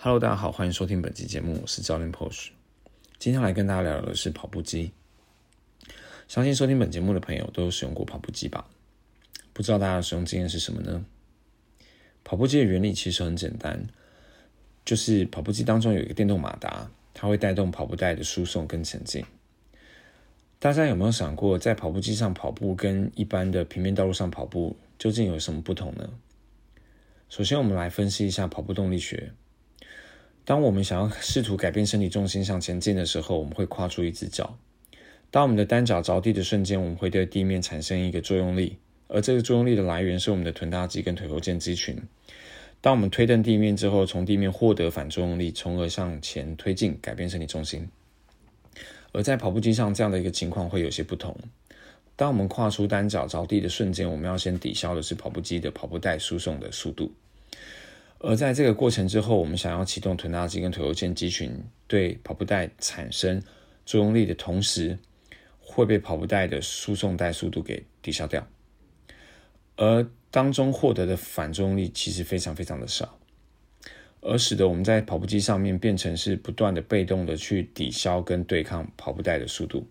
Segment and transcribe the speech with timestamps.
[0.00, 2.50] Hello，大家好，欢迎收听本期节目，我是教练 Posh。
[3.18, 4.92] 今天来跟大家聊的是跑步机。
[6.28, 8.70] 相信收听本节目的朋友都有使用过跑步机吧？
[9.52, 11.04] 不知道大家的使用经验是什么呢？
[12.22, 13.88] 跑步机的原理其实很简单，
[14.84, 19.24] 就是跑步机当中有一个电动马达，它会带动跑步带的输送跟前进。
[20.60, 26.08] 大家有没有想过，在跑步机上跑步跟一般的平面道路上跑步究竟有什么不同呢？
[27.28, 29.32] 首先，我们来分析一下跑步动力学。
[30.48, 34.58] 当我们想要试图改变身体重心向前进的时候，我们会跨出一只脚。
[35.30, 41.94] 当我们的单脚着地的瞬间，我们会对地面产生一个作用力，而这个作用力的来源是我们的臀大肌跟腿后腱肌群。
[42.80, 47.86] 当我们推蹬地面之后，从地面获得反作用力，从而向前推进，改变身体重心。
[49.12, 51.36] 而在跑步机上，这样的一个情况会有些不同。
[52.16, 57.12] 当我们跨出单脚着地的瞬间，我们要先抵消的是跑步机的跑步带输送的速度。
[58.20, 63.40] 而在这个过程之后，我们想要启动臀大肌跟腿后腱肌群对跑步带产生
[63.86, 64.98] 作用力的同时，
[65.60, 68.46] 会被跑步带的输送带速度给抵消掉。
[69.76, 73.16] 而当中获得的反作用力其实非常非常的少。
[74.20, 79.86] 而使得我们在跑步机上面变成是不断的被动的去抵消跟对抗跑步带的速度。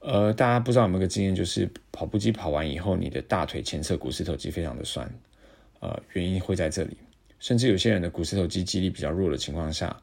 [0.00, 5.08] 呃，大家不知道有没有个经验，就是跑步机跑完以后，你的大腿前侧股四头肌非常的酸。
[5.78, 6.96] 呃，原因会在这里。
[7.38, 9.94] 甚至有些人的股四头肌肌力比较弱的情况下，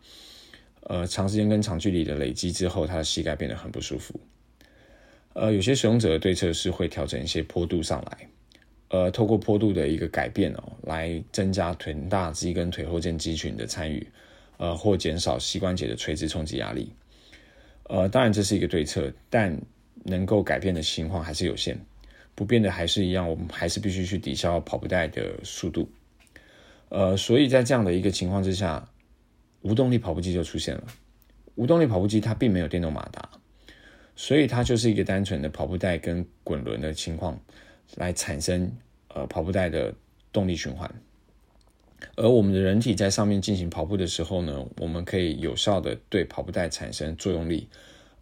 [0.84, 4.20] 呃，长时间跟长距离的累积之后，他的膝盖变得很不舒服。
[5.34, 8.28] 呃，有些使用者的对策是会调整一些坡度上来。
[8.90, 14.06] 呃，透过坡度的一个改变哦，来增加臀大肌跟腿后腱肌群的参与，
[14.58, 16.92] 呃，或减少膝关节的垂直冲击压力。
[17.84, 19.58] 呃，当然这是一个对策，但
[20.04, 21.80] 能够改变的情况还是有限。
[22.36, 25.90] 不变的还是一样，我们还是必须去抵消跑步带的速度。
[26.92, 28.88] 呃，所以在这样的一个情况之下，
[29.62, 30.84] 无动力跑步机就出现了。
[31.56, 33.30] 无动力跑步机它并没有电动马达，
[34.16, 37.40] 所以它就是一个单纯的跑步带跟滚轮的情况。
[37.96, 38.72] 来产生
[39.10, 39.94] 呃跑步带的
[40.32, 40.90] 动力循环，
[42.16, 47.68] 而我们的人体在上面进行跑步的时候呢，我们可以有效的对跑步带产生作用力，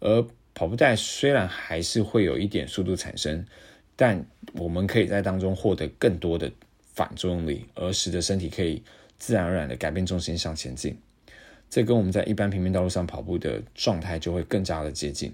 [0.00, 3.46] 而跑步带虽然还是会有一点速度产生，
[3.94, 6.50] 但我们可以在当中获得更多的
[6.94, 8.82] 反作用力，而使得身体可以
[9.18, 10.96] 自然而然的改变重心向前进，
[11.68, 15.32] 这跟我们在一般平面道路上跑步的状态就会更加的接近，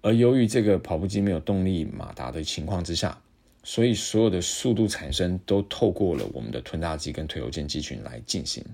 [0.00, 3.20] 而由于这个跑步机没有动力马达的情况之下。
[3.62, 8.64] 所以，所有的速度产生都透过了我们的臀大肌跟腿后腱肌群来进行，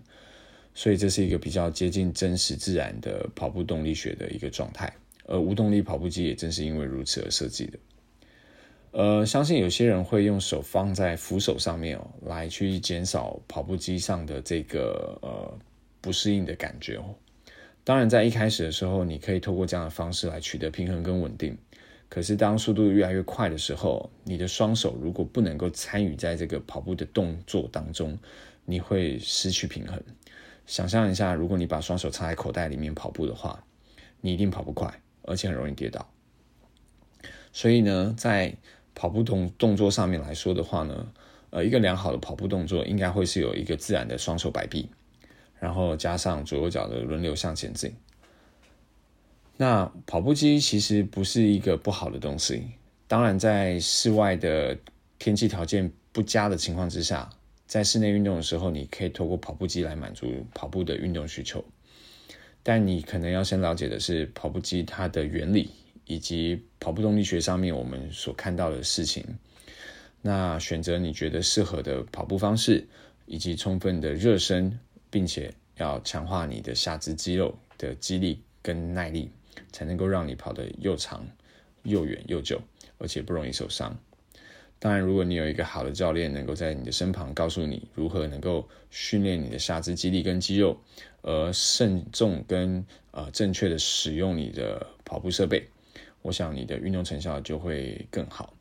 [0.75, 4.93] 所以这是一个比较接近真实自然的跑步动力学的一个状态。
[5.25, 7.77] 而无动力跑步机也正是因为如此而设计的。
[8.97, 15.59] 呃，相信有些人会用手放在扶手上面哦，来去减少跑步机上的这个呃
[16.01, 17.15] 不适应的感觉哦。
[17.85, 21.55] 当然，在一开始的时候，你可以透过这样的方式来取得平衡跟稳定。
[22.09, 28.19] 可是，当速度越来越快的时候，你的双手如果不能够参与在这个跑步的动作当中，
[28.65, 30.03] 你会失去平衡。
[30.65, 33.63] 想象一下，如果你把双手插在口袋里面跑步的话，
[34.23, 36.11] 你一定跑不快，而且很容易跌倒。
[37.53, 38.55] 所以呢，在
[38.97, 41.07] 跑步动动作上面来说的话呢，
[41.51, 44.89] 呃，一个良好的跑步动作应该会是有一个自然的双手摆臂，
[45.61, 47.95] 然后加上左右脚的轮流向前进。
[49.59, 52.65] 那跑步机其实不是一个不好的东西。
[53.07, 54.77] 当然，在室外的
[55.19, 57.31] 天气条件不佳的情况之下，
[57.67, 61.65] 在室内运动的时候，你可以透过跑步机来满足跑步的运动需求。
[62.63, 65.71] 但你可能要先了解的是跑步机它的原理，
[66.07, 69.23] 以及跑步动力学上面我们所看到的事情。
[70.23, 72.87] 那选择你觉得适合的跑步方式，
[73.27, 74.81] 以及充分的热身，
[75.11, 79.31] 并且要强化你的下肢肌肉的肌力跟耐力。
[79.73, 81.27] 才能够让你跑得又长、
[81.83, 82.61] 又远、又久，
[82.99, 83.99] 而且不容易受伤。
[84.79, 90.79] 当然，如果你有一个好的教练，能够在你的身旁告诉你如何能够训练你的下肢肌力跟肌肉，
[91.23, 95.67] 而慎重跟呃正确的使用你的跑步设备，
[96.23, 98.55] 我想你的运动成效就会更好。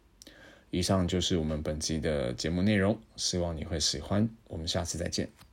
[0.72, 4.28] 以上就是我们本集的节目内容，希望你会喜欢。
[4.48, 5.44] 我们下次再见。